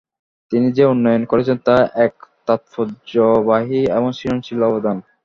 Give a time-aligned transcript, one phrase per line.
[0.51, 2.13] তিনি যে উন্নয়ন করেছেন তা এক
[2.47, 4.97] তাৎপর্যবাহী এবং সৃজনশীল অবদান।